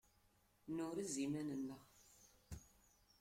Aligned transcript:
Nurez 0.75 1.13
iman-nneɣ. 1.25 1.81